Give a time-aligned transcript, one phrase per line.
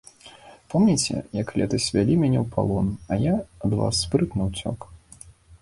[0.73, 3.35] Помніце, як летась вялі мяне ў палон, а я
[3.69, 4.79] ад вас спрытна ўцёк.